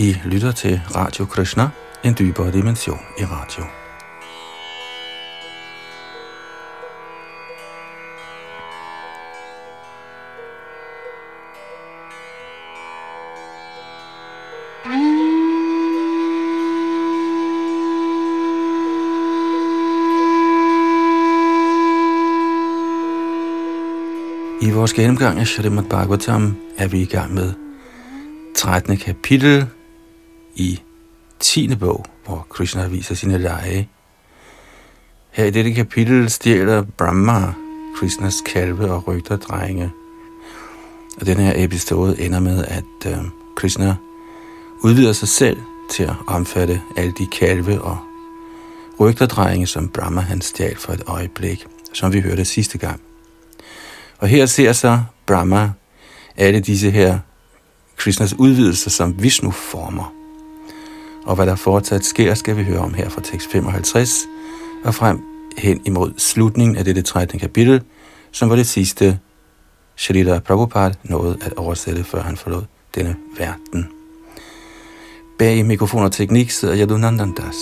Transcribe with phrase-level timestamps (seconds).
[0.00, 1.68] I lytter til Radio Krishna,
[2.04, 3.64] en dybere dimension i radio.
[24.62, 27.52] I vores gennemgang af Shrimad Bhagavatam er vi i gang med
[28.56, 28.96] 13.
[28.96, 29.66] kapitel
[30.60, 30.82] i
[31.40, 31.74] 10.
[31.74, 33.88] bog, hvor Krishna viser sine lege.
[35.30, 37.52] Her i dette kapitel stjæler Brahma
[37.96, 39.90] Krishnas kalve og rygter drenge.
[41.20, 43.18] Og den her episode ender med, at øh,
[43.56, 43.96] Krishna
[44.82, 45.56] udvider sig selv
[45.90, 47.98] til at omfatte alle de kalve og
[49.26, 53.00] drenge, som Brahma han stjal for et øjeblik, som vi hørte sidste gang.
[54.18, 55.72] Og her ser så Brahma
[56.36, 57.18] alle disse her
[57.96, 60.19] Krishnas udvidelser som Vishnu-former.
[61.26, 64.26] Og hvad der fortsat sker, skal vi høre om her fra tekst 55
[64.84, 65.20] og frem
[65.58, 67.38] hen imod slutningen af dette 13.
[67.38, 67.82] kapitel,
[68.32, 69.18] som var det sidste,
[69.96, 72.62] Shrita Prabhupada nåede at oversætte, før han forlod
[72.94, 73.88] denne verden.
[75.38, 77.56] Bag mikrofon og teknik sidder Yadunandandas.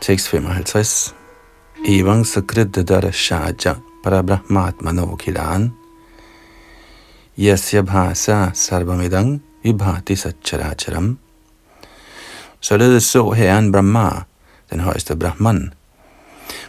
[0.00, 1.21] Tekst 55.
[1.84, 5.72] Evang sakriddadara shaja parabrahmatmano kilan
[7.36, 11.18] yasya bhasa sarvamidang vibhati satcharacharam.
[12.60, 14.24] Således så herren Brahma,
[14.70, 15.72] den højeste Brahman,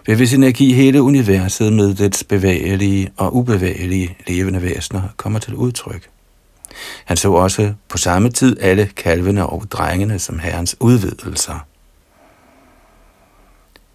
[0.05, 6.09] ved hvis energi hele universet med dets bevægelige og ubevægelige levende væsener kommer til udtryk.
[7.05, 11.59] Han så også på samme tid alle kalvene og drengene som herrens udvidelser.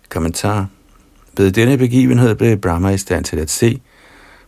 [0.08, 0.66] Kommentar.
[1.36, 3.80] Ved denne begivenhed blev Brahma i stand til at se,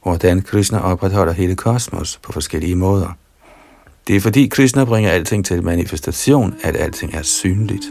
[0.03, 3.17] hvordan Krishna opretholder hele kosmos på forskellige måder.
[4.09, 7.85] Det er fordi Krishna bringer alting til manifestation, at alting er synligt.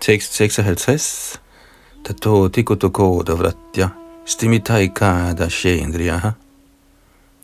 [0.00, 1.40] Tekst 56.
[2.04, 3.88] Tato tikotoko davratya
[4.26, 5.34] stimitaika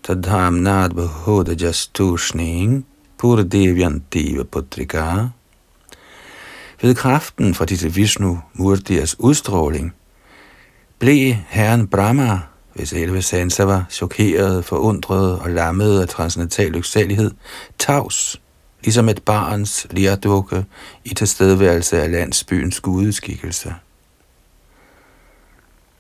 [0.08, 2.84] da shendriyaha e jastushning
[3.18, 5.28] pur devyantiva putrika.
[6.82, 9.94] Ved kraften fra disse Vishnu Murtias udstråling,
[10.98, 12.40] blev herren Brahma,
[12.74, 17.30] hvis 11 sanser var chokeret, forundret og lammet af transcendental lyksalighed,
[17.78, 18.40] tavs,
[18.82, 20.64] ligesom et barns lærdukke
[21.04, 23.74] i tilstedeværelse af landsbyens gudeskikkelse.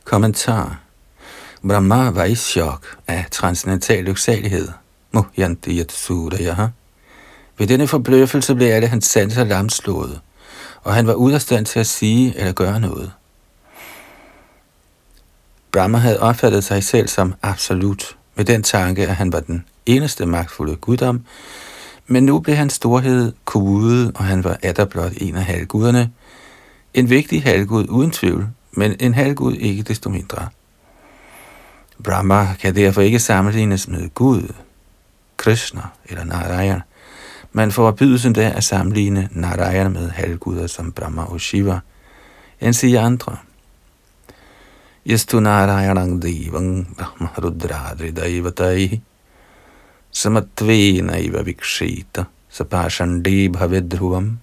[0.04, 0.83] Kommentar
[1.68, 4.68] Brahma var i chok af transcendental lyksalighed.
[5.12, 6.68] Muhyanti Yatsudaya.
[7.58, 10.20] Ved denne forbløffelse blev alle hans sanser lamslået,
[10.82, 13.12] og han var ude af stand til at sige eller gøre noget.
[15.72, 20.26] Brahma havde opfattet sig selv som absolut, med den tanke, at han var den eneste
[20.26, 21.24] magtfulde guddom,
[22.06, 26.10] men nu blev hans storhed kudet, og han var atter blot en af halvguderne.
[26.94, 30.48] En vigtig halvgud uden tvivl, men en halvgud ikke desto mindre.
[32.02, 34.52] Brahma kan derfor ikke sammenlignes med Gud,
[35.36, 36.80] Krishna eller Narayan.
[37.52, 41.80] Man får bydelsen der at sammenligne Narayan med halvguder som Brahma og Shiva,
[42.60, 43.36] end sige andre.
[45.06, 49.00] Yastu Narayanang Devang Brahma Rudradri Daivatai
[50.10, 54.38] Samatvena Iva Vikshita Sapashandi Bhavedruvam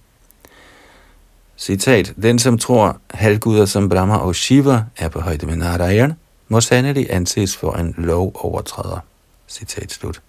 [1.56, 6.14] Citat, den som tror halvguder som Brahma og Shiva er på højde med Narayan,
[6.52, 8.98] må sandelig anses for en lovovertræder.
[9.48, 10.20] Citat slut.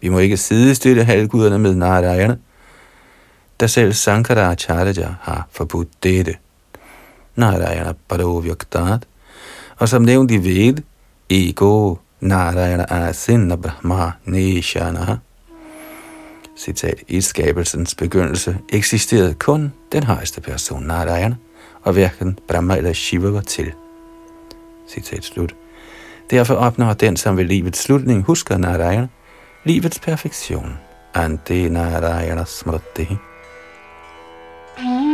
[0.00, 2.36] Vi må ikke sidestille halvguderne med Narayana,
[3.60, 6.36] da selv Sankaracharya har forbudt dette.
[7.36, 9.06] Narayana Padovyaktat,
[9.78, 10.82] og som nævnt i Ved,
[11.30, 15.16] Ego Narayana Asinna Brahma Nishana.
[16.58, 21.36] Citat, i skabelsens begyndelse eksisterede kun den højeste person Narayana,
[21.82, 23.72] og hverken Brahma eller Shiva var til.
[24.92, 25.54] Citat slut.
[26.30, 29.08] Derfor opnår den, som ved livets slutning husker Narayana,
[29.64, 30.78] livets perfektion.
[31.14, 33.16] Ante Narayana Smriti.
[34.78, 35.11] Mm.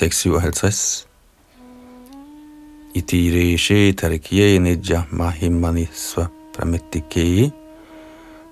[0.00, 1.04] 657.
[2.94, 4.56] Iti reshe tarikye
[5.12, 7.52] mahimani sva pramittike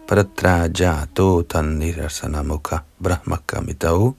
[0.06, 4.12] paratra jato tannirasanamukha brahmakamitav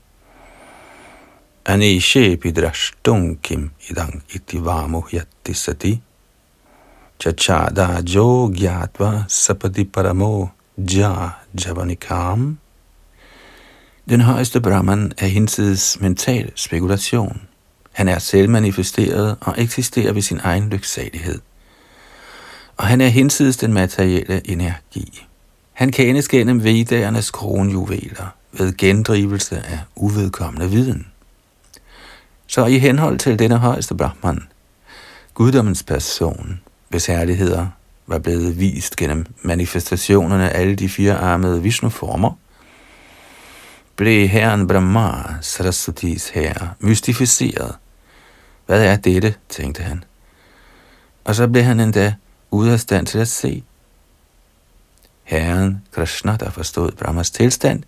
[1.65, 6.01] anishepi drashtum kim idang iti vamu yatti sati.
[7.19, 12.57] Chachada jo gyatva sapati paramo ja javanikam
[14.09, 17.41] den højeste Brahman er hinsides mental spekulation.
[17.91, 21.39] Han er selvmanifesteret og eksisterer ved sin egen lyksalighed.
[22.77, 25.25] Og han er hinsides den materielle energi.
[25.73, 31.07] Han kendes gennem vedernes kronjuveler ved gendrivelse af uvedkommende viden.
[32.47, 34.43] Så i henhold til denne højeste Brahman,
[35.33, 36.59] guddommens person,
[36.89, 37.67] hvis herligheder
[38.07, 42.31] var blevet vist gennem manifestationerne af alle de fire armede Vishnu-former,
[43.99, 47.75] blev herren Brahma, Saraswatis herre, mystificeret.
[48.65, 50.03] Hvad er dette, tænkte han.
[51.23, 52.15] Og så blev han endda
[52.51, 53.63] ude af stand til at se.
[55.23, 57.83] Herren Krishna, der forstod Brahmas tilstand,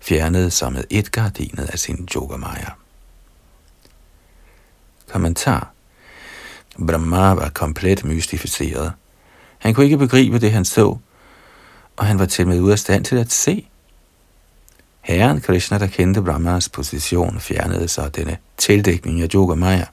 [0.00, 2.70] fjernede som med et gardinet af sin yogamaya.
[5.12, 5.72] Kommentar
[6.86, 8.92] Brahma var komplet mystificeret.
[9.58, 10.96] Han kunne ikke begribe det, han så,
[11.96, 13.68] og han var til med ude af stand til at se.
[15.04, 19.84] Herren Krishna, der kendte Brahmas position, fjernede så denne tildækning af Yoga Maya.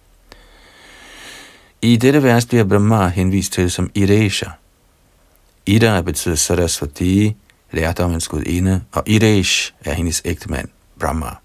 [1.81, 4.45] I dette vers bliver Brahma henvist til som Iresha.
[5.65, 7.35] Ida betyder Saraswati,
[7.71, 10.67] lærdommens gudinde, og Iresh er hendes ægtemand,
[10.99, 11.35] Brahma.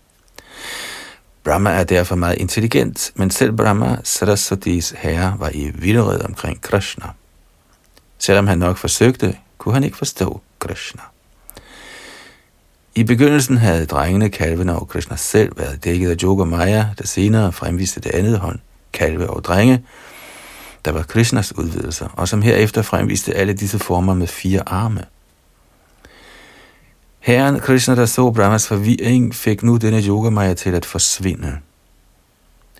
[1.45, 7.07] Brahma er derfor meget intelligent, men selv Brahma, Saraswatis herre, var i vildred omkring Krishna.
[8.19, 11.03] Selvom han nok forsøgte, kunne han ikke forstå Krishna.
[12.97, 17.53] I begyndelsen havde drengene, kalvene og Krishna selv været dækket af Yoga Maya, der senere
[17.53, 18.59] fremviste det andet hånd,
[18.93, 19.85] kalve og drenge,
[20.85, 25.05] der var Krishnas udvidelser, og som herefter fremviste alle disse former med fire arme.
[27.21, 31.59] Herren Krishna, der så Brahmas forvirring, fik nu denne yoga Maya til at forsvinde.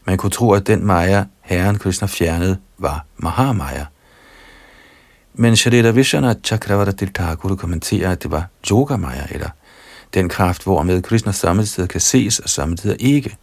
[0.05, 3.85] Man kunne tro, at den Maya, Herren Krishna fjernede, var Mahamaya.
[5.35, 9.49] Men Sharita Vishwanath Chakravarti Thakur kommenterer, at det var Yoga Maya, eller
[10.15, 13.37] den kraft, hvormed Krishna samtidig kan ses og samtidig ikke.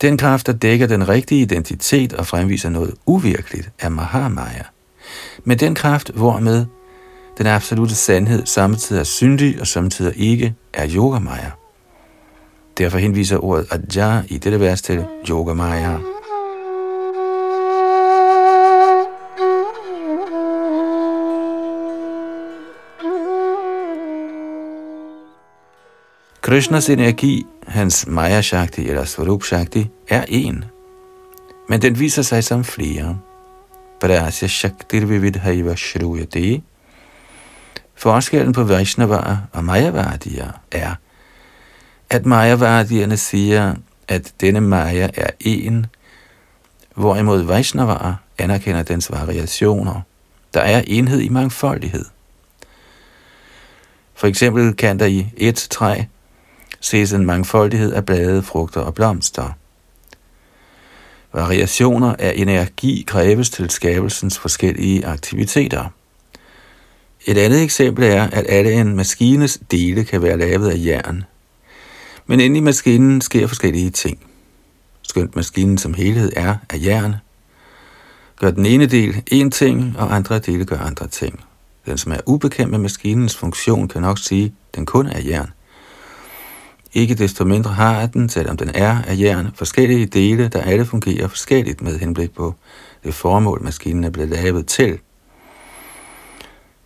[0.00, 4.62] Den kraft, der dækker den rigtige identitet og fremviser noget uvirkeligt, er Mahamaya.
[5.44, 6.66] Men den kraft, hvormed
[7.38, 11.50] den absolute sandhed samtidig er syndig og samtidig ikke, er Yogamaya.
[12.78, 16.13] Derfor henviser ordet Ajja i dette vers til Yogamaya.
[26.44, 30.64] Krishnas energi, hans Maya Shakti eller Swarup Shakti, er en.
[31.68, 33.18] Men den viser sig som flere.
[34.00, 36.62] Prasya Shakti Vividhaiva Shruyate.
[37.94, 40.94] Forskellen på Vaishnavara og Mayavadiya er,
[42.10, 43.74] at Mayavadiyerne siger,
[44.08, 45.86] at denne Maya er en,
[46.94, 50.00] hvorimod Vaishnavara anerkender dens variationer.
[50.54, 52.04] Der er enhed i mangfoldighed.
[54.14, 56.02] For eksempel kan der i et træ
[56.84, 59.50] ses en mangfoldighed af blade, frugter og blomster.
[61.32, 65.84] Variationer af energi kræves til skabelsens forskellige aktiviteter.
[67.26, 71.24] Et andet eksempel er, at alle en maskines dele kan være lavet af jern.
[72.26, 74.18] Men inde i maskinen sker forskellige ting.
[75.02, 77.14] Skønt maskinen som helhed er af jern,
[78.40, 81.44] gør den ene del en ting, og andre dele gør andre ting.
[81.86, 85.50] Den, som er ubekendt med maskinens funktion, kan nok sige, at den kun er jern.
[86.94, 91.28] Ikke desto mindre har den, selvom den er af jern, forskellige dele, der alle fungerer
[91.28, 92.54] forskelligt med henblik på
[93.04, 94.98] det formål, maskinen er blevet lavet til.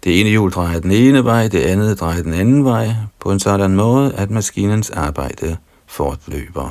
[0.05, 2.89] Det ene hjul drejer den ene vej, det andet drejer den anden vej,
[3.21, 6.71] på en sådan måde, at maskinens arbejde fortløber.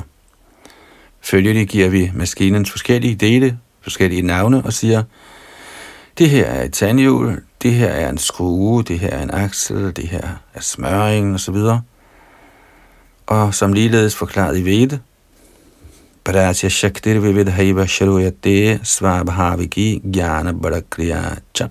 [1.20, 5.02] Følgelig giver vi maskinens forskellige dele, forskellige navne og siger,
[6.18, 9.96] det her er et tandhjul, det her er en skrue, det her er en aksel,
[9.96, 11.56] det her er smøring osv
[13.28, 15.00] og som ligeledes forklaret i Vede,
[16.24, 21.68] Prasya Shaktir Vividhaiva Sharuyate Svabhaviki Jnana Cha.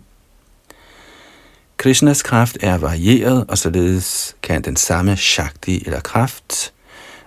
[1.77, 6.73] Krishnas kraft er varieret, og således kan den samme Shakti eller kraft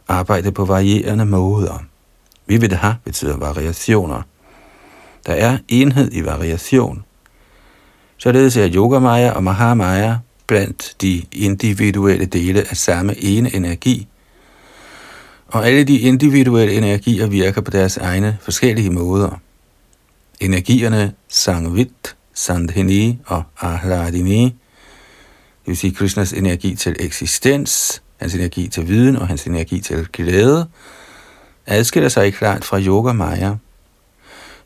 [0.09, 1.85] arbejde på varierende måder.
[2.47, 4.23] Vividha betyder variationer.
[5.27, 7.05] Der er enhed i variation.
[8.17, 14.09] Således er Yogamaya og Mahamaya blandt de individuelle dele af samme ene energi,
[15.53, 19.41] og alle de individuelle energier virker på deres egne forskellige måder.
[20.41, 28.89] Energierne Sangvit, Sandhini og Ahladini, det vil sige Krishnas energi til eksistens, hans energi til
[28.89, 30.67] viden og hans energi til glæde,
[31.67, 33.55] adskiller sig klart fra Yoga Maya.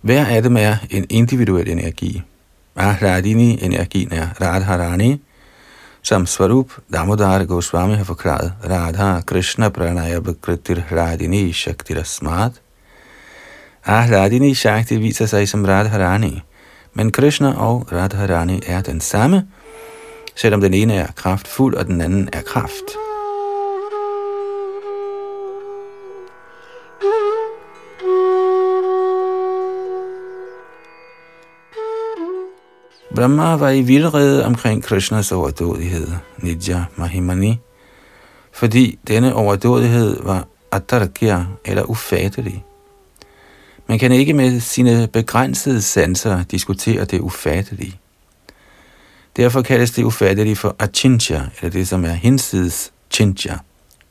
[0.01, 2.23] Hver af dem er en individuel energi.
[2.77, 5.21] Ahladini, energien er Radharani,
[6.05, 12.53] som Svarup Damodar Goswami har forklaret, Radha Krishna Pranaya Bakritir Radini Shakti Rasmat.
[13.87, 16.43] Ahladini Shakti viser sig som Radharani,
[16.95, 19.47] men Krishna og Radharani er den samme,
[20.37, 22.97] selvom den ene er kraftfuld og den anden er kraft.
[33.15, 37.59] Brahma var i vildrede omkring Krishnas overdådighed, Nidya Mahimani,
[38.53, 42.65] fordi denne overdådighed var atarkya eller ufattelig.
[43.87, 48.01] Man kan ikke med sine begrænsede sanser diskutere det ufattelige.
[49.37, 53.59] Derfor kaldes det ufattelige for achincha, eller det som er hinsides chintya,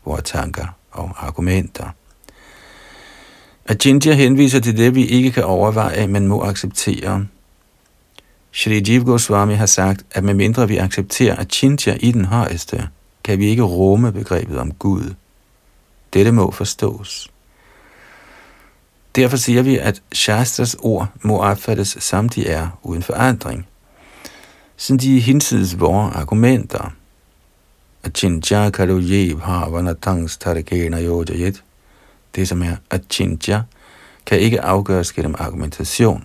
[0.03, 1.89] hvor tanker og argumenter.
[3.65, 7.27] Achincha henviser til det, vi ikke kan overveje, men må acceptere.
[8.55, 12.89] Shri Jiv Goswami har sagt, at medmindre vi accepterer achintya i den højeste,
[13.23, 15.13] kan vi ikke rumme begrebet om Gud.
[16.13, 17.31] Dette må forstås.
[19.15, 23.67] Derfor siger vi, at Shastras ord må opfattes som de er uden forandring.
[24.77, 26.93] Sådan de hinsides vores argumenter.
[28.03, 31.63] Achintya kalu jev havanatangs tarikena yojayet.
[32.35, 33.61] Det som er achintya,
[34.25, 36.23] kan ikke afgøres gennem argumentation.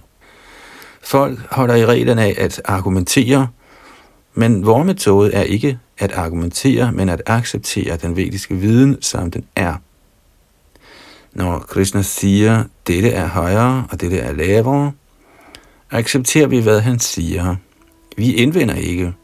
[1.08, 3.48] Folk holder i reglerne af at argumentere,
[4.34, 9.44] men vores metode er ikke at argumentere, men at acceptere den vediske viden, som den
[9.56, 9.74] er.
[11.32, 14.92] Når Krishna siger, dette er højere og dette er lavere,
[15.90, 17.56] accepterer vi, hvad han siger.
[18.16, 19.14] Vi indvender ikke,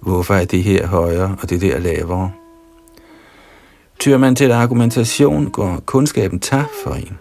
[0.00, 2.32] hvorfor er det her højere og det der lavere.
[3.98, 7.18] Tyr man til argumentation, går kundskaben tabt for en.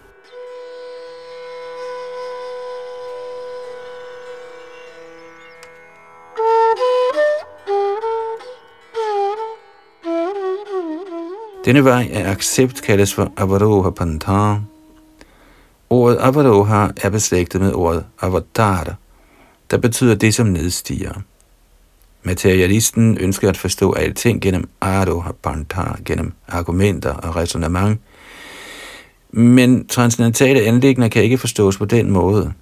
[11.65, 14.55] Denne vej af accept kaldes for Avaroha Pantha.
[15.89, 18.95] Ordet Avaroha er beslægtet med ordet Avatar,
[19.71, 21.13] der betyder det, som nedstiger.
[22.23, 28.01] Materialisten ønsker at forstå alting gennem Aroha Pantha, gennem argumenter og resonemang,
[29.31, 32.53] men transcendentale anlægner kan ikke forstås på den måde.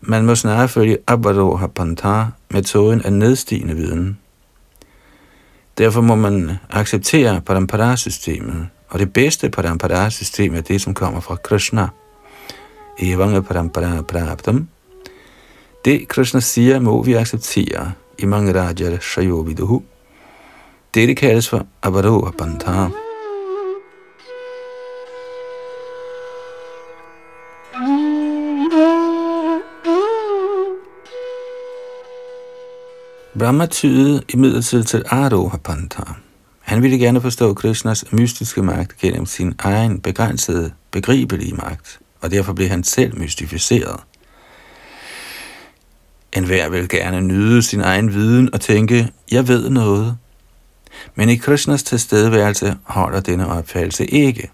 [0.00, 4.18] Man må snarere følge Avaroha Pantha, metoden af nedstigende viden.
[5.78, 11.88] Derfor må man acceptere Parampara-systemet, og det bedste Parampara-system er det, som kommer fra Krishna.
[12.98, 14.68] Evanga Parampara Praptam.
[15.84, 19.82] Det Krishna siger, må vi acceptere i mange rajar Shayoviduhu.
[20.94, 23.03] Det kaldes for Avaroha Pantha.
[33.38, 36.02] Brahma tydede imidlertid til Aroha Pantha.
[36.60, 42.52] Han ville gerne forstå Krishnas mystiske magt gennem sin egen begrænsede, begribelige magt, og derfor
[42.52, 44.00] blev han selv mystificeret.
[46.36, 50.16] En hver vil gerne nyde sin egen viden og tænke, jeg ved noget.
[51.14, 54.50] Men i Krishnas tilstedeværelse holder denne opfattelse ikke,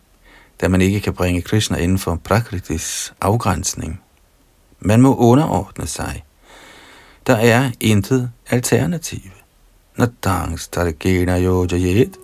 [0.60, 4.00] da man ikke kan bringe Krishna inden for Prakritis afgrænsning.
[4.80, 6.22] Man må underordne sig–
[7.26, 9.30] der er intet alternativ.
[9.96, 12.16] Natangs Targena Yojajet.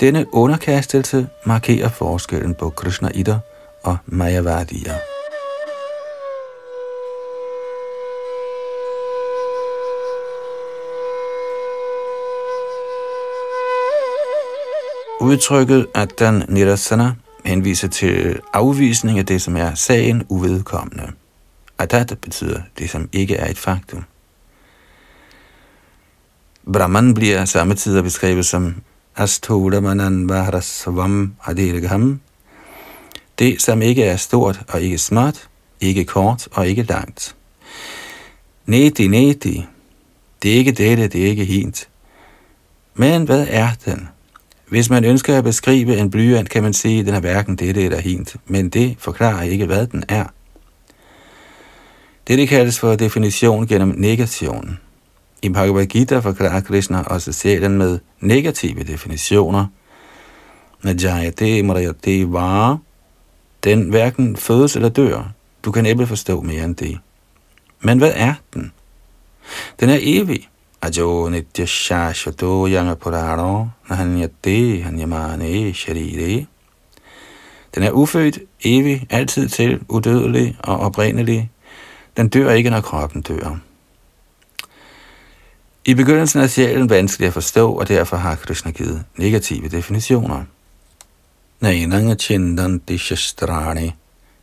[0.00, 3.38] Denne underkastelse markerer forskellen på Krishna Ida
[3.82, 4.98] og Mayavadiya.
[15.20, 17.12] Udtrykket at den nirasana
[17.44, 21.12] henviser til afvisning af det, som er sagen uvedkommende.
[21.78, 24.04] Adat betyder det, som ikke er et faktum.
[26.66, 28.74] Brahman bliver samtidig beskrevet som
[29.16, 32.20] Astodamanan Vahrasvam Adirgham.
[33.38, 35.48] Det, som ikke er stort og ikke småt,
[35.80, 37.36] ikke kort og ikke langt.
[38.66, 39.66] Neti, neti.
[40.42, 41.88] Det er ikke dette, det er ikke hint.
[42.94, 44.08] Men hvad er den?
[44.68, 47.82] Hvis man ønsker at beskrive en blyant, kan man sige, at den er hverken dette
[47.82, 50.24] eller hint, men det forklarer ikke, hvad den er.
[52.28, 54.78] Det kaldes for definition gennem negation.
[55.42, 59.66] I Bhagavad Gita forklarer Krishna også sjælen med negative definitioner.
[60.82, 62.78] Najayate Marayate var
[63.64, 65.32] den hverken fødes eller dør.
[65.64, 66.98] Du kan næppe forstå mere end det.
[67.80, 68.72] Men hvad er den?
[69.80, 70.48] Den er evig.
[70.82, 76.46] Ajo nitya shashvato yanga purano nahanyate hanyamane sharire.
[77.74, 81.50] Den er ufødt, evig, altid til, udødelig og oprindelig.
[82.16, 83.58] Den dør ikke, når kroppen dør.
[85.84, 90.44] I begyndelsen er sjælen vanskelig at forstå, og derfor har Krishna givet negative definitioner.
[91.60, 93.92] Nainang chindanti shastrani,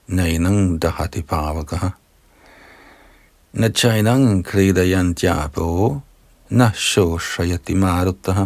[0.07, 1.89] nainang dahati pavakaha,
[3.53, 5.99] na chainang kridayantyapo,
[6.49, 8.45] na shoshayati marutaha.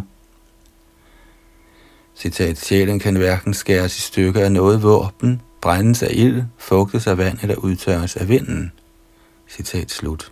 [2.17, 7.17] Citat, sjælen kan hverken skæres i stykker af noget våben, brændes af ild, fugtes af
[7.17, 8.71] vand eller udtørres af vinden.
[9.49, 10.31] Citat slut.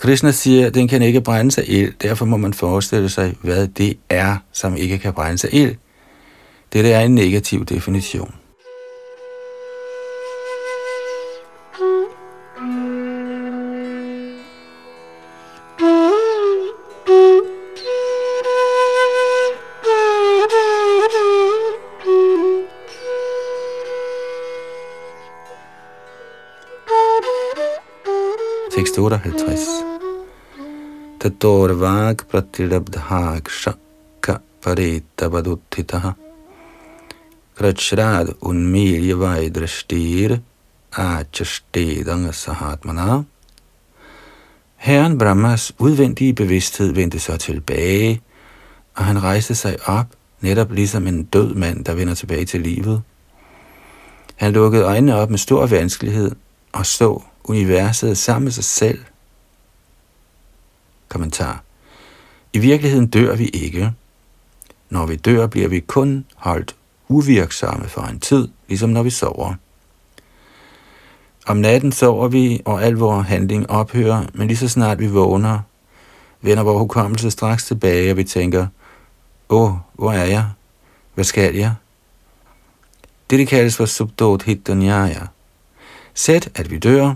[0.00, 3.68] Krishna siger, at den kan ikke brænde sig ild, derfor må man forestille sig, hvad
[3.68, 5.74] det er, som ikke kan brænde sig ild.
[6.72, 8.34] Dette er en negativ definition.
[31.20, 36.14] Tatorvag pratilabdhak shakka paritabadutthitaha
[37.56, 40.40] krachrad unmirya vajdrashtir
[40.92, 43.24] achashtedang sahatmana
[44.76, 48.22] Herren Brahmas udvendige bevidsthed vendte så tilbage,
[48.94, 50.06] og han rejste sig op,
[50.40, 53.02] netop ligesom en død mand, der vender tilbage til livet.
[54.36, 56.30] Han lukkede øjnene op med stor vanskelighed
[56.72, 58.98] og så universet sammen med sig selv
[61.10, 61.62] Kommentar.
[62.52, 63.92] I virkeligheden dør vi ikke.
[64.90, 66.74] Når vi dør, bliver vi kun holdt
[67.08, 69.54] uvirksomme for en tid, ligesom når vi sover.
[71.46, 75.60] Om natten sover vi, og al vores handling ophører, men lige så snart vi vågner,
[76.40, 78.66] vender vores hukommelse straks tilbage, og vi tænker,
[79.48, 80.44] åh, hvor er jeg?
[81.14, 81.74] Hvad skal jeg?
[83.30, 84.70] Det kaldes for subdot hit
[86.14, 87.14] Sæt, at vi dør,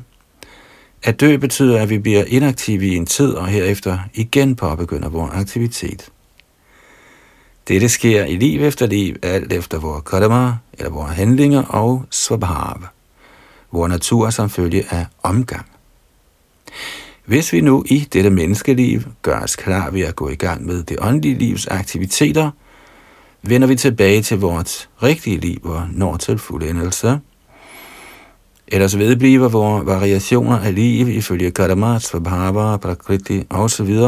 [1.05, 5.33] at dø betyder, at vi bliver inaktive i en tid, og herefter igen påbegynder vores
[5.35, 6.09] aktivitet.
[7.69, 12.83] Dette sker i liv efter liv, alt efter vores karma, eller vores handlinger og svabhav,
[13.73, 15.67] vores natur som følge af omgang.
[17.25, 20.83] Hvis vi nu i dette menneskeliv gør os klar ved at gå i gang med
[20.83, 22.51] det åndelige livs aktiviteter,
[23.43, 27.21] vender vi tilbage til vores rigtige liv og når til fuldendelse–
[28.68, 33.98] Ellers vedbliver vores variationer af liv ifølge karma, svabhava, prakriti osv.,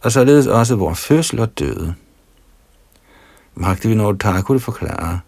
[0.00, 1.92] og således også vores fødsel og død.
[3.60, 5.18] Bhaktivinoda Thakur forklarer,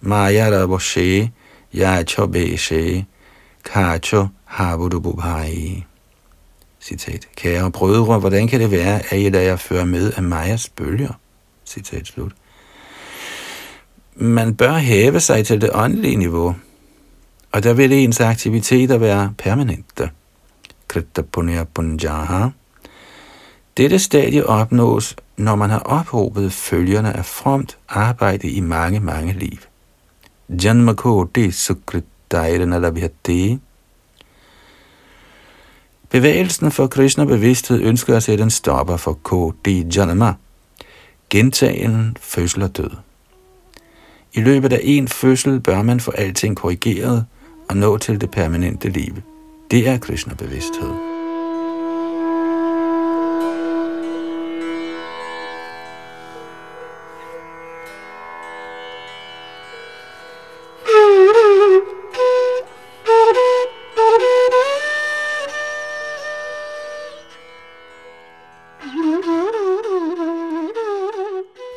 [0.00, 1.32] Maya Raboshe,
[1.74, 3.06] Yacho Beshe,
[3.64, 5.84] Kacho Habudububhai.
[6.80, 7.28] Citat.
[7.36, 11.12] Kære brødre, hvordan kan det være, at I lader jer føre med af Majas bølger?
[11.66, 12.32] Citat slut.
[14.14, 16.54] Man bør hæve sig til det åndelige niveau,
[17.52, 20.10] og der vil ens aktiviteter være permanente.
[20.88, 22.48] Kritta punya punjaha.
[23.76, 29.58] Dette stadie opnås, når man har ophobet følgerne af fromt arbejde i mange, mange liv.
[30.48, 33.58] Janma koti sukritdairana labhyate.
[36.10, 40.34] Bevægelsen for Krishna bevidsthed ønsker at sætte en stopper for KD Janama,
[41.30, 42.90] gentagen fødsel og død.
[44.32, 47.26] I løbet af en fødsel bør man få alting korrigeret–
[47.68, 49.14] og nå til det permanente liv.
[49.70, 51.18] Det er Krishna-bevidsthed.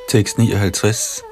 [0.09, 1.30] Tekst 59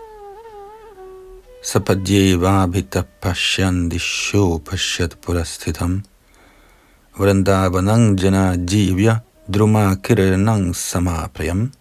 [1.70, 6.02] sapadyevabhita pashyandisho pashyat purasthitam
[7.14, 11.72] vrindavanang jana jivya druma kiranang samaprayam.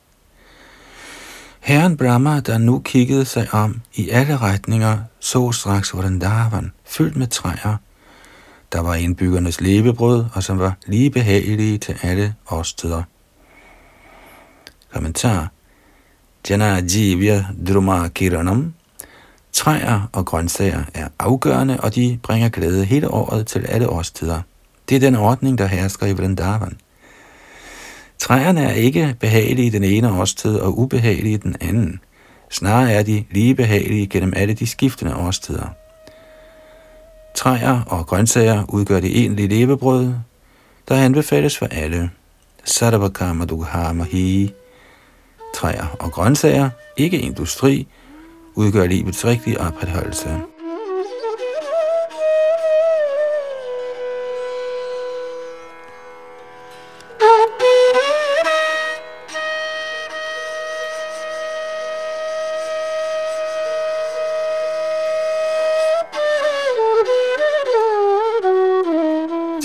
[1.60, 7.26] Herren Brahma, der nu kiggede sig om i alle retninger, så straks Vrindavan, fyldt med
[7.26, 7.76] træer,
[8.72, 13.02] der var indbyggernes levebrød, og som var lige behagelige til alle årstider.
[14.92, 15.48] Kommentar
[16.50, 18.74] Jana Jivya Druma Kiranam
[19.58, 24.40] Træer og grøntsager er afgørende, og de bringer glæde hele året til alle årstider.
[24.88, 26.78] Det er den ordning, der hersker i Vrindavan.
[28.18, 32.00] Træerne er ikke behagelige i den ene årstid og ubehagelige i den anden.
[32.50, 35.68] Snarere er de lige behagelige gennem alle de skiftende årstider.
[37.34, 40.12] Træer og grøntsager udgør det egentlige levebrød,
[40.88, 42.10] der anbefales for alle.
[42.64, 44.54] Sarvakama Dughamahi.
[45.54, 47.88] Træer og grøntsager, ikke industri,
[48.58, 50.30] udgør livets rigtige opretholdelse.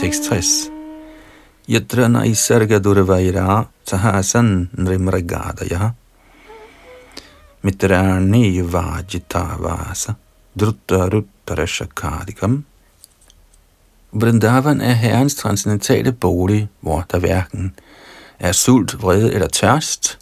[0.04, 0.70] 66.
[1.68, 5.94] Yatra naisarga durvaira tahasan nrimragadaya
[7.64, 10.14] mitrani vajitavasa
[10.60, 12.64] drutta ruttarashakadikam
[14.14, 17.74] Vrindavan er herrens transcendentale bolig, hvor der hverken
[18.40, 20.20] er sult, vrede eller tørst.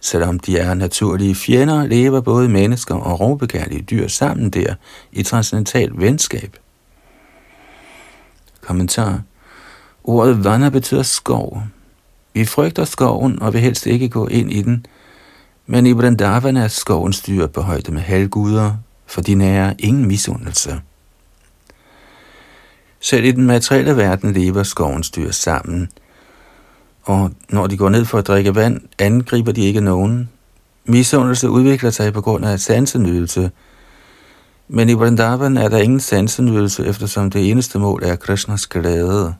[0.00, 4.74] Selvom de er naturlige fjender, lever både mennesker og rovbegærlige dyr sammen der
[5.12, 6.56] i transcendental venskab.
[8.60, 9.20] Kommentar.
[10.04, 11.62] Ordet vana betyder skov.
[12.34, 14.86] Vi frygter skoven og vil helst ikke gå ind i den,
[15.66, 18.74] men i Vrindavan er skovens dyr på højde med halvguder,
[19.06, 20.80] for de nærer ingen misundelse.
[23.00, 25.88] Selv i den materielle verden lever skovens dyr sammen,
[27.02, 30.28] og når de går ned for at drikke vand, angriber de ikke nogen.
[30.84, 33.50] Misundelse udvikler sig på grund af sansenydelse,
[34.68, 39.34] men i Vrindavan er der ingen sansenydelse, eftersom det eneste mål er Krishnas glæde.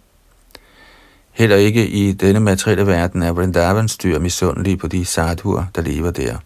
[1.36, 6.10] Heller ikke i denne materielle verden er Vrindavans dyr misundelige på de sadhuer, der lever
[6.10, 6.36] der.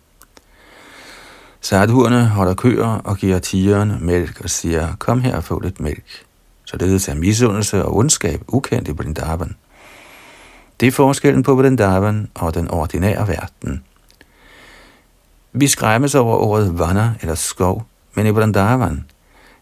[1.61, 6.25] Sadhuerne holder køer og giver tigeren mælk og siger, kom her og få lidt mælk.
[6.65, 9.57] Således er misundelse og ondskab ukendt i Vrindavan.
[10.81, 13.85] Det er forskellen på Vrindavan og den ordinære verden.
[15.53, 19.05] Vi skræmmes over ordet vana eller skov, men i Vrindavan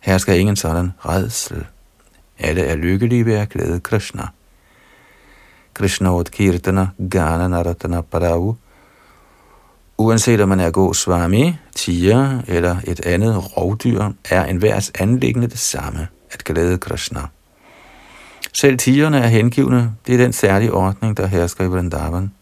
[0.01, 1.67] hersker ingen sådan redsel.
[2.39, 4.29] Alle er lykkelige ved at glæde Krishna.
[5.79, 8.57] Krishna Kirtana Gana Naratana Paravu.
[9.99, 15.59] Uanset om man er god swami, tiger eller et andet rovdyr, er enhvers anlæggende det
[15.59, 17.21] samme, at glæde Krishna.
[18.53, 22.33] Selv tigerne er hengivne, det er den særlige ordning, der hersker i Vrindavan.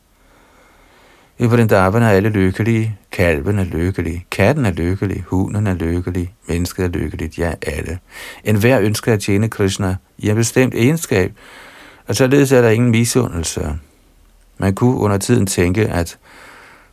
[1.39, 6.85] I Vrindavan er alle lykkelige, kalven er lykkelig, katten er lykkelig, hunden er lykkelig, mennesket
[6.85, 7.99] er lykkeligt, ja alle.
[8.45, 11.33] En hver ønsker at tjene Krishna i en bestemt egenskab,
[12.07, 13.79] og således er der ingen misundelse.
[14.59, 16.19] Man kunne under tiden tænke, at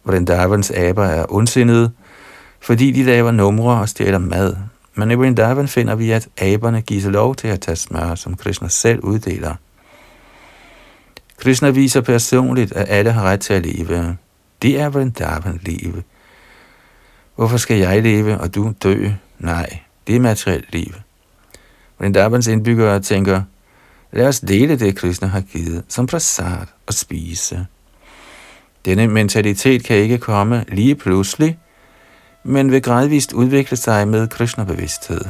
[0.04, 1.92] Vrindavans aber er ondsindede,
[2.60, 4.56] fordi de laver numre og stjæler mad.
[4.96, 8.68] Men i Vrindavan finder vi, at aberne gives lov til at tage smør, som Krishna
[8.68, 9.56] selv uddeler.
[11.38, 14.18] Krishna viser personligt, at alle har ret til at leve.
[14.62, 16.04] Det er Vrindavan liv.
[17.36, 19.10] Hvorfor skal jeg leve, og du dø?
[19.40, 20.94] Nej, det er materielt liv.
[22.00, 23.42] Vrindavans indbyggere tænker,
[24.14, 27.66] Lad os dele det, Krishna har givet, som prasad og spise.
[28.86, 31.60] Denne mentalitet kan ikke komme lige pludselig,
[32.44, 35.22] men vil gradvist udvikle sig med Krishna-bevidsthed.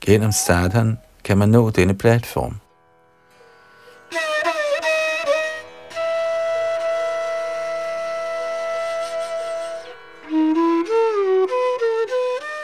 [0.00, 2.56] Gennem sadhan kan man nå denne platform.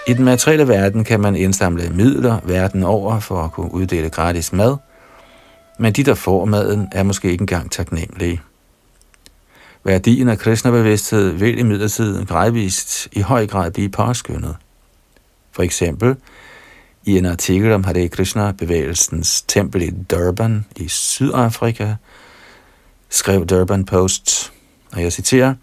[0.09, 4.53] I den materielle verden kan man indsamle midler verden over for at kunne uddele gratis
[4.53, 4.77] mad–
[5.79, 8.41] men de, der får maden, er måske ikke engang taknemmelige.
[9.85, 14.57] Værdien af kristnebevidsthed vil imidlertid gradvist i høj grad blive påskyndet.
[15.53, 16.17] For eksempel
[17.05, 21.95] i en artikel om Hare Krishna-bevægelsens tempel i Durban i Sydafrika,
[23.09, 24.53] skrev Durban Post,
[24.93, 25.55] og jeg citerer,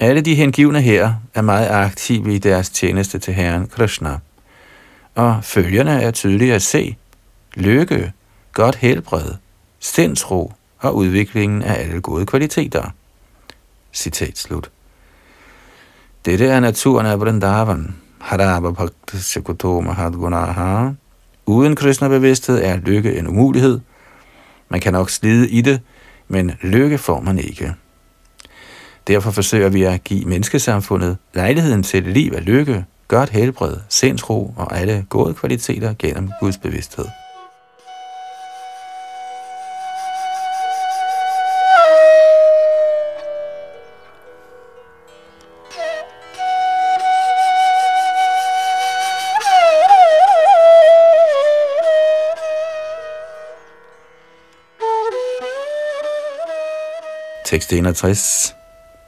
[0.00, 4.18] alle de hengivne her er meget aktive i deres tjeneste til Herren Krishna,
[5.14, 6.96] og følgerne er tydelige at se.
[7.54, 8.12] Lykke,
[8.52, 9.34] godt helbred,
[9.80, 12.90] sindsro og udviklingen af alle gode kvaliteter.
[13.92, 14.70] Citat slut.
[16.24, 17.96] Dette er naturen af Vrindavan.
[18.18, 20.90] Haraba Bhakti Sekuto Mahadgunaha.
[21.46, 23.80] Uden Krishna-bevidsthed er lykke en umulighed.
[24.68, 25.80] Man kan nok slide i det,
[26.28, 27.74] men lykke får man ikke.
[29.06, 34.54] Derfor forsøger vi at give menneskesamfundet lejligheden til et liv af lykke, godt helbred, sindsro
[34.56, 37.06] og alle gode kvaliteter gennem Guds bevidsthed.
[57.50, 58.54] Tekst 61.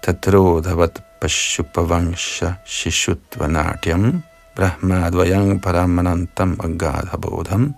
[0.03, 4.21] Tatrodhavat Pashupavangsha Shishutvanartyam
[4.57, 7.77] Brahmadvayang Paramanantam Agadha Bodham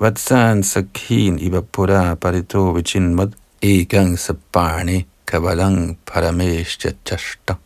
[0.00, 7.56] Vatsan Sakhin Ivapura Parito Vichinmad Egang Sabarni Kavalang Parameshya Chashta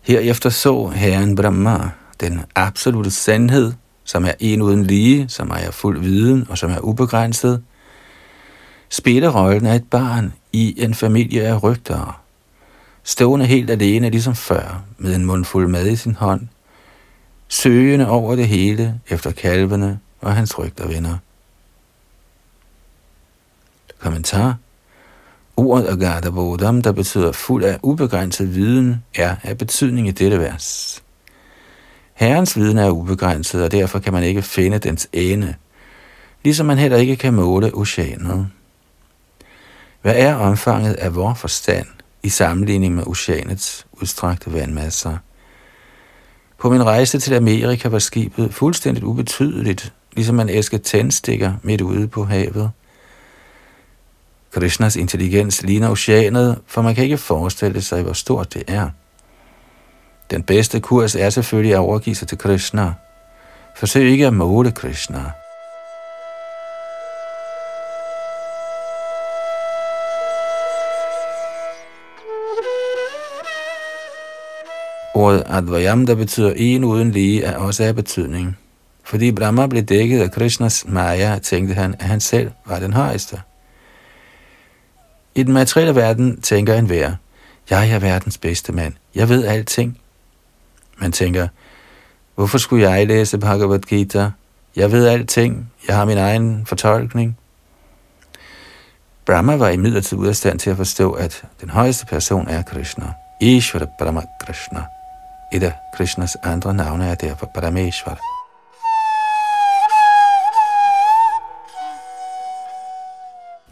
[0.00, 1.90] Herefter så Herren Brahma,
[2.20, 3.72] den absolute sandhed,
[4.04, 7.62] som er en uden lige, som er fuld viden og som er ubegrænset,
[8.88, 12.12] spiller rollen af et barn i en familie af rygtere,
[13.02, 16.48] stående helt alene ligesom før, med en mundfuld mad i sin hånd,
[17.48, 21.16] søgende over det hele efter kalvene og hans rygtervenner.
[23.98, 24.56] Kommentar
[25.56, 31.02] Ordet Agatha Bodham, der betyder fuld af ubegrænset viden, er af betydning i dette vers.
[32.14, 35.54] Herrens viden er ubegrænset, og derfor kan man ikke finde dens ende,
[36.44, 38.48] ligesom man heller ikke kan måle oceanet.
[40.02, 41.86] Hvad er omfanget af vores forstand
[42.22, 45.16] i sammenligning med oceanets udstrakte vandmasser?
[46.58, 52.08] På min rejse til Amerika var skibet fuldstændigt ubetydeligt, ligesom man æsker tændstikker midt ude
[52.08, 52.70] på havet.
[54.52, 58.90] Krishnas intelligens ligner oceanet, for man kan ikke forestille sig, hvor stort det er.
[60.30, 62.94] Den bedste kurs er selvfølgelig at overgive sig til Krishna.
[63.76, 65.32] Forsøg ikke at måle Krishna.
[75.18, 78.58] Ordet Advayam, der betyder en uden lige, er også af betydning.
[79.04, 83.40] Fordi Brahma blev dækket af Krishnas Maya, tænkte han, at han selv var den højeste.
[85.34, 87.12] I den materielle verden tænker en hver,
[87.70, 88.94] jeg er verdens bedste mand.
[89.14, 89.98] Jeg ved alting.
[90.98, 91.48] Man tænker,
[92.34, 94.30] hvorfor skulle jeg læse Bhagavad Gita?
[94.76, 95.72] Jeg ved alting.
[95.88, 97.38] Jeg har min egen fortolkning.
[99.26, 103.12] Brahma var imidlertid ude af stand til at forstå, at den højeste person er Krishna.
[103.40, 104.84] Ishvara Brahma Krishna.
[105.52, 108.18] Et af Krishnas andre navne er derfor Parameshvara.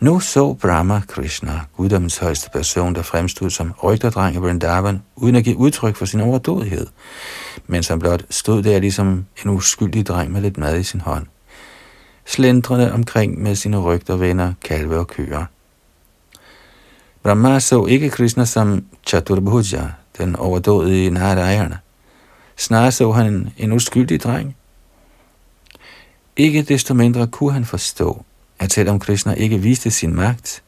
[0.00, 5.44] Nu så Brahma Krishna, guddommens højeste person, der fremstod som rygterdreng i Vrindavan, uden at
[5.44, 6.86] give udtryk for sin overdådighed,
[7.66, 11.26] men som blot stod der ligesom en uskyldig dreng med lidt mad i sin hånd,
[12.24, 15.44] slendrende omkring med sine rygtervenner, kalve og køer.
[17.22, 21.78] Brahma så ikke Krishna som Chaturbhuja, den overdådige Narayana.
[22.56, 24.56] Snarere så han en uskyldig dreng.
[26.36, 28.24] Ikke desto mindre kunne han forstå,
[28.58, 30.62] at selvom Krishna ikke viste sin magt,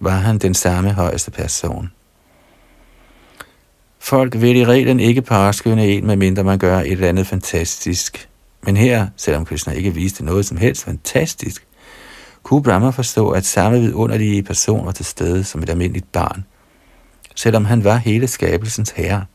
[0.00, 1.90] var han den samme højeste person.
[3.98, 8.28] Folk vil i reglen ikke parskynde en, medmindre man gør et eller andet fantastisk.
[8.62, 11.66] Men her, selvom Krishna ikke viste noget som helst fantastisk,
[12.42, 16.44] kunne Brahma forstå, at samme vidunderlige person var til stede som et almindeligt barn,
[17.38, 19.26] selvom han var hele skabelsens herre.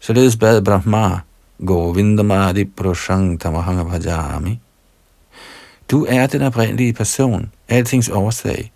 [0.00, 1.20] Således bad Brahma,
[1.58, 4.60] Govindamadi Proshang Tamahanga Bhajami,
[5.90, 8.72] du er den oprindelige person, altings årsag.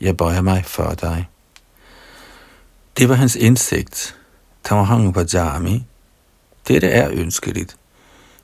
[0.00, 1.28] Jeg bøjer mig for dig.
[2.98, 4.16] Det var hans indsigt.
[4.64, 5.86] Tamahang Pajami.
[6.68, 7.76] Dette er ønskeligt.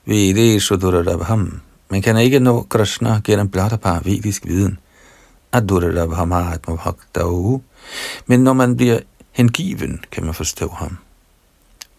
[0.05, 1.61] Vede Durarabham.
[1.89, 4.79] Man kan ikke nå Krishna gennem blot og bare vedisk viden.
[5.51, 7.61] Adurarabham Atmabhaktahu.
[8.25, 8.99] Men når man bliver
[9.31, 10.97] hengiven, kan man forstå ham.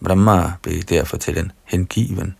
[0.03, 2.35] Brahma blev derfor til en hengiven.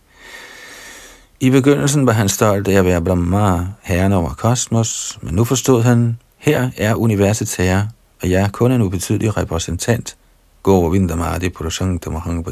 [1.40, 5.82] I begyndelsen var han stolt af at være Brahma, herren over kosmos, men nu forstod
[5.82, 7.88] han, her er universets herre,
[8.22, 10.16] og jeg er kun en ubetydelig repræsentant.
[10.62, 12.46] Govindamadi Purushanta Mahang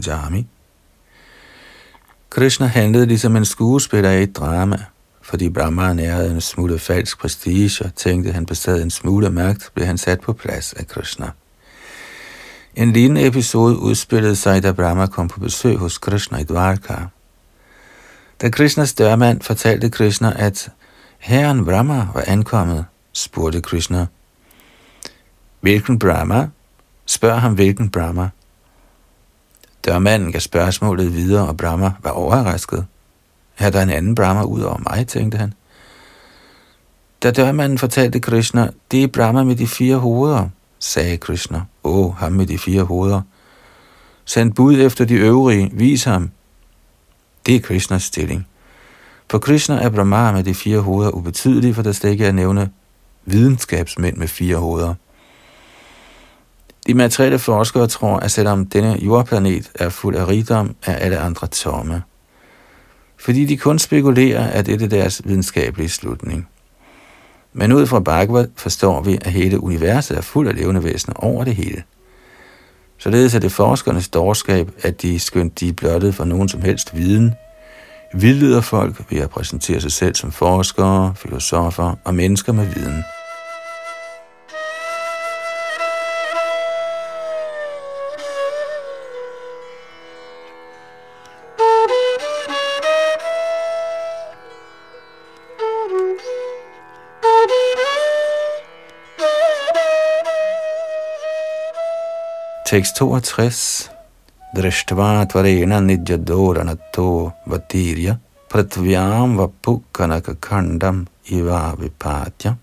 [2.31, 4.85] Krishna handlede ligesom en skuespiller i et drama.
[5.29, 9.71] Fordi Brahma nærede en smule falsk prestige og tænkte, at han besad en smule magt,
[9.75, 11.31] blev han sat på plads af Krishna.
[12.77, 16.95] En lignende episode udspillede sig, da Brahma kom på besøg hos Krishna i Dvarka.
[18.41, 20.71] Da Krishnas dørmand fortalte Krishna, at
[21.19, 24.07] herren Brahma var ankommet, spurgte Krishna,
[25.61, 26.49] Hvilken Brahma?
[27.07, 28.29] Spørg ham, hvilken Brahma.
[29.85, 32.87] Dørmanden gav spørgsmålet videre, og Brahma var overrasket.
[33.59, 35.55] Er der en anden Brahma ud over mig, tænkte han.
[37.23, 41.63] Da dørmanden fortalte Krishna, det er Brahma med de fire hoveder, sagde Krishna.
[41.85, 43.23] Åh, ham med de fire hoveder.
[44.25, 46.31] Send bud efter de øvrige, vis ham.
[47.47, 48.47] Det er Krishnas stilling.
[49.31, 52.71] For Krishna er Brahma med de fire hoveder ubetydelig, for der slet ikke er nævne
[53.25, 54.95] videnskabsmænd med fire hoveder.
[56.87, 61.47] De materielle forskere tror, at selvom denne jordplanet er fuld af rigdom, er alle andre
[61.47, 62.03] tomme.
[63.19, 66.49] Fordi de kun spekulerer, at det er deres videnskabelige slutning.
[67.53, 71.45] Men ud fra Bhagavad forstår vi, at hele universet er fuld af levende væsener over
[71.45, 71.83] det hele.
[72.99, 76.97] Således er det forskernes dårskab, at de, skønt de er blottet for nogen som helst
[76.97, 77.35] viden,
[78.15, 83.03] vildleder folk ved at præsentere sig selv som forskere, filosofer og mennesker med viden.
[102.69, 103.89] Tekst 62.
[104.55, 112.57] Drishtva tvarena nidjadoranato vatirya pratvyam vapukanaka khandam iva vipatya.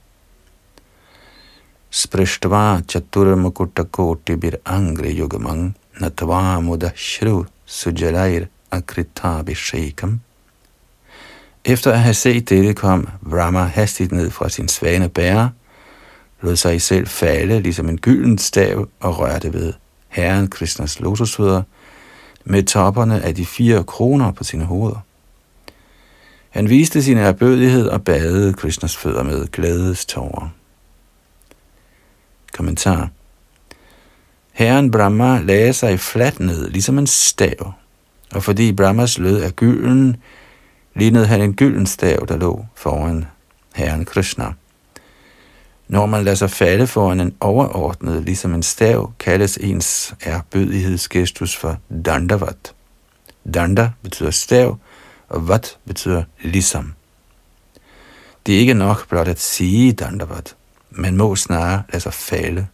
[1.89, 10.19] Sprishtva chaturmukutakotibir angri yugamang natva mudashru sujalair akritabhishekam.
[11.65, 15.49] Efter at have set dette kom Brahma hastigt ned fra sin svane bære,
[16.41, 19.73] lod sig selv falde ligesom en gylden stav og rørte ved
[20.15, 21.61] Herren Krishnas lotusfødder
[22.45, 24.99] med topperne af de fire kroner på sine hoveder.
[26.49, 30.49] Han viste sin erbødighed og badede Krishnas fødder med glædestårer.
[32.53, 33.09] Kommentar
[34.53, 37.73] Herren Brahma lagde sig fladt ned, ligesom en stav,
[38.33, 40.17] og fordi Brahmas lød af gylden,
[40.93, 43.25] lignede han en gylden stav, der lå foran
[43.75, 44.53] Herren Krishna.
[45.87, 51.77] Når man lader sig falde foran en overordnet, ligesom en stav, kaldes ens erbødighedsgestus for
[52.05, 52.73] dandavat.
[53.53, 54.77] Danda betyder stav,
[55.29, 56.93] og vat betyder ligesom.
[58.45, 60.55] Det er ikke nok blot at sige dandavat.
[60.89, 62.67] Man må snarere lade sig falde.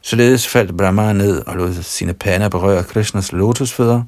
[0.00, 4.02] Således faldt Brahma ned og lod sine pander berøre Krishnas lotusfødder,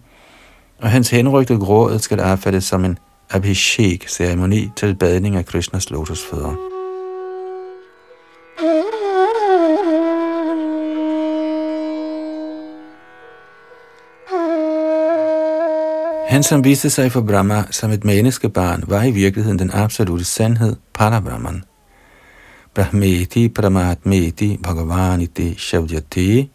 [0.79, 2.99] og hans henrygte gråd skal affattes som en
[3.31, 6.70] abhishek-ceremoni til badning af Krishnas lotusfødder.
[16.31, 20.77] Han, som viste sig for Brahma som et menneskebarn, var i virkeligheden den absolute sandhed,
[20.95, 21.65] Parabrahman.
[22.75, 26.51] Brahmeti Paramatmeti Bhagavaniti Shavjati.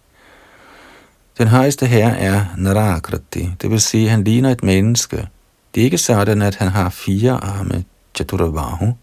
[1.38, 5.28] Den højeste herre er Narakrati, det vil sige, at han ligner et menneske.
[5.76, 7.84] Det er ikke sådan, at han har fire arme,
[8.16, 8.94] Chaturavahu.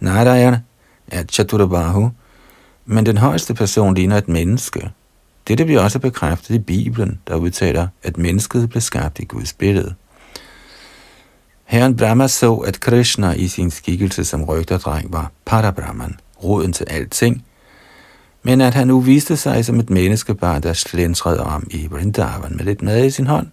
[0.00, 0.56] Narayan
[1.08, 2.10] er Chaturavahu,
[2.86, 4.90] men den højeste person ligner et menneske.
[5.48, 9.94] Dette bliver også bekræftet i Bibelen, der udtaler, at mennesket blev skabt i Guds billede.
[11.64, 17.44] Herren Brahma så, at Krishna i sin skikkelse som rygterdreng var Parabrahman, roden til alting,
[18.42, 22.64] men at han nu viste sig som et menneskebarn, der slæntrede om i Vrindavan med
[22.64, 23.46] lidt mad i sin hånd.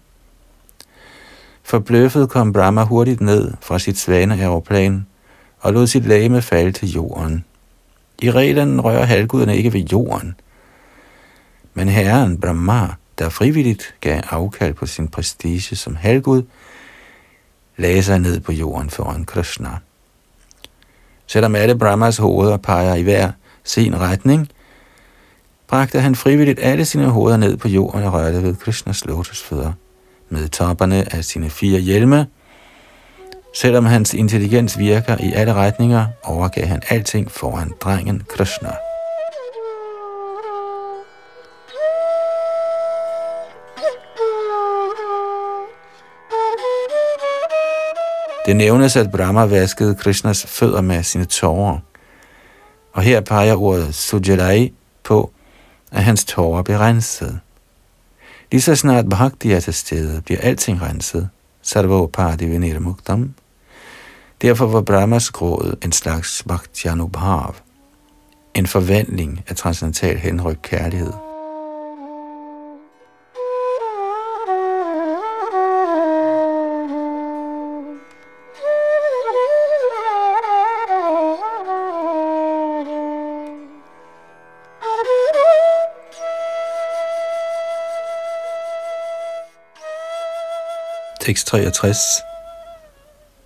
[1.64, 5.06] Forbløffet kom Brahma hurtigt ned fra sit svaneaeroplan
[5.60, 7.46] og lod sit lame falde til jorden.
[8.22, 10.36] I reglen rører halvguderne ikke ved jorden–
[11.76, 12.88] men herren Brahma,
[13.20, 16.44] der frivilligt gav afkald på sin prestige som halvgud,
[17.78, 19.70] lagde sig ned på jorden foran Krishna.
[21.28, 23.32] Selvom alle Brahmas hoveder peger i hver
[23.64, 24.50] sin retning,
[25.68, 29.74] bragte han frivilligt alle sine hoveder ned på jorden og rørte ved Krishnas lotusfødder
[30.30, 32.28] med topperne af sine fire hjelme.
[33.56, 38.70] Selvom hans intelligens virker i alle retninger, overgav han alting foran drengen Krishna.
[48.46, 51.80] Det nævnes, at Brahma vaskede Krishnas fødder med sine tårer.
[52.94, 55.32] Og her peger ordet Sujalai på,
[55.92, 57.40] at hans tårer bliver renset.
[58.52, 61.30] Lige så snart Bhakti er til stede, bliver alting renset.
[61.62, 63.34] Sarvopadi Muktam.
[64.42, 67.56] Derfor var Brahmas gråd en slags bhaktianubhav.
[68.54, 71.14] en forvandling af transcendental henryk kærlighed.
[91.26, 92.21] Tekst 63.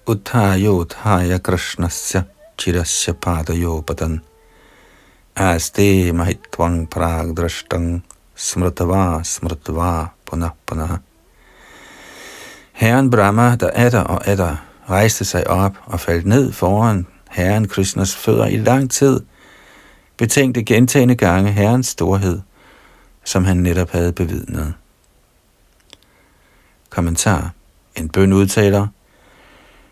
[0.06, 2.24] Uttayo uttaya krishnasya
[2.58, 4.20] chirasya padayopadan.
[5.36, 8.04] Aste mahitvang pragdrashtang
[8.36, 11.00] smritava smritava punah punah.
[12.74, 14.58] Herren Brahma, der er og er
[14.90, 19.20] rejste sig op og faldt ned foran Herren Krishnas fødder i lang tid,
[20.18, 22.42] betænkte gentagende gange Herrens storhed,
[23.24, 24.74] som han netop havde bevidnet.
[26.90, 27.54] Kommentar
[28.00, 28.88] en bøn udtaler,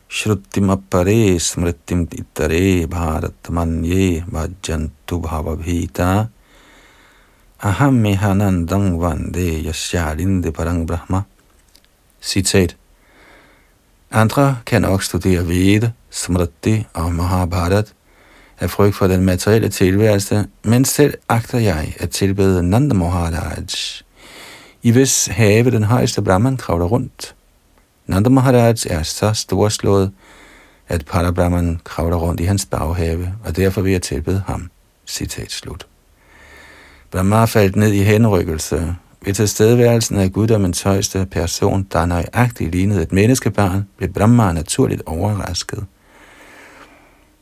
[0.09, 6.29] Shrutim appare smritim ittare bharat manye vajantu bhavabhita
[7.59, 11.23] Aham hanandang vande yashalinde parang brahma.
[12.21, 12.75] Citat.
[14.11, 17.93] Andre kan også studere Veda, Smriti og Mahabharat
[18.59, 23.63] af frygt for den materielle tilværelse, men selv agter jeg at tilbede Nanda Maharaj,
[24.83, 27.35] i hvis have den højeste Brahman kravler rundt.
[28.07, 30.11] Nanda Maharaj er så storslået,
[30.87, 34.69] at Parabrahman kravler rundt i hans baghave, og derfor vil jeg tilbede ham.
[35.07, 35.87] Citat slut.
[37.11, 38.95] Brahma faldt ned i henrykkelse.
[39.25, 45.85] Ved tilstedeværelsen af guddommens højeste person, der nøjagtigt lignede et menneskebarn, blev Brahma naturligt overrasket.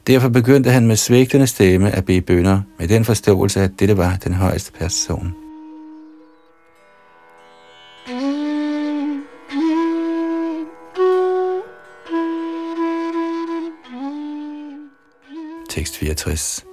[0.08, 4.18] Derfor begyndte han med svigtende stemme at bede bønder, med den forståelse, at dette var
[4.24, 5.45] den højeste person.
[15.76, 16.64] Tekst 64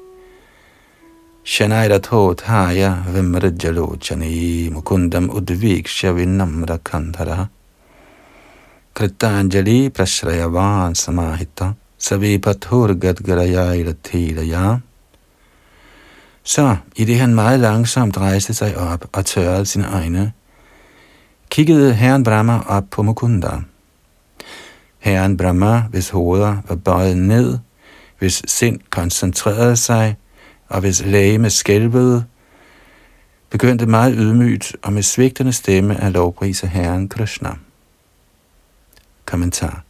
[1.44, 7.48] Shanairatho thaya vimrajalochani mukundam udvik vinamra kandhara
[8.94, 14.80] Kritanjali prashrayavan samahita Savipathur gadgarayairathiya
[16.44, 20.32] Så, i det han meget langsomt rejste sig op og tørrede sine øjne,
[21.50, 23.50] kiggede herren Brahma op på Mukunda.
[24.98, 27.58] Herren Brahma, hvis hoveder var bøjet ned,
[28.22, 30.16] hvis sind koncentrerede sig,
[30.68, 32.24] og hvis læge skælvede,
[33.50, 37.50] begyndte meget ydmygt og med svigtende stemme at lovprise Herren Krishna.
[39.24, 39.82] Kommentar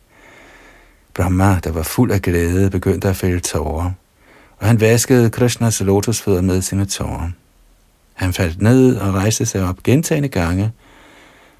[1.14, 3.90] Brahma, der var fuld af glæde, begyndte at fælde tårer,
[4.58, 7.30] og han vaskede Krishnas lotusfødder med sine tårer.
[8.14, 10.72] Han faldt ned og rejste sig op gentagende gange,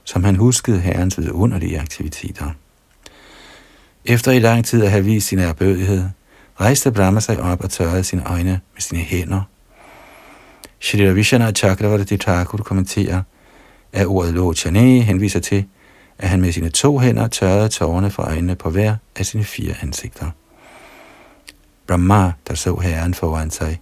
[0.05, 2.51] som han huskede herrens vidunderlige aktiviteter.
[4.05, 6.05] Efter i lang tid at have vist sin erbødighed,
[6.63, 9.43] rejste Brahma sig op og tørrede sine øjne med sine hænder.
[10.81, 13.23] Shri Ravishana Chakravarti Thakur kommenterer,
[13.93, 15.65] at ordet Lochane henviser til,
[16.19, 19.75] at han med sine to hænder tørrede tårerne fra øjnene på hver af sine fire
[19.83, 20.31] ansigter.
[21.87, 23.81] Brahma, der så herren foran sig,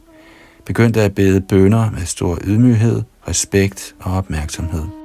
[0.64, 4.99] begyndte at bede bønder med stor ydmyghed, respekt og opmærksomhed.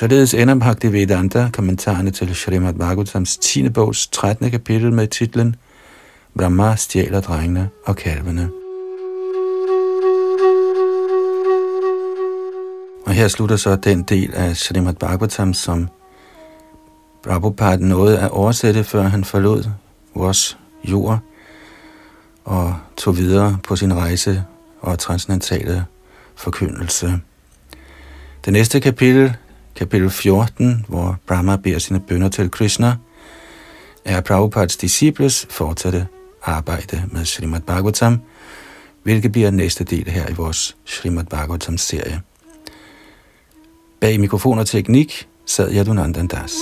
[0.00, 3.68] Således ender Bhaktivedanta kommentarerne til Srimad Bhagavatams 10.
[3.68, 4.50] bogs 13.
[4.50, 5.56] kapitel med titlen
[6.38, 8.50] Brahma stjæler drengene og kalvene.
[13.06, 15.88] Og her slutter så den del af Srimad Bhagavatam, som
[17.22, 19.64] Prabhupada nåede at oversætte, før han forlod
[20.14, 21.18] vores jord
[22.44, 24.44] og tog videre på sin rejse
[24.80, 25.84] og transcendentale
[26.36, 27.20] forkyndelse.
[28.44, 29.36] Det næste kapitel
[29.74, 32.96] kapitel 14, hvor Brahma beder sine bønder til Krishna,
[34.04, 36.06] er Prabhupads disciples fortsatte
[36.42, 38.20] arbejde med Srimad Bhagavatam,
[39.02, 42.20] hvilket bliver næste del her i vores Srimad Bhagavatam-serie.
[44.00, 46.52] Bag mikrofon og teknik sad Yadunandan Das.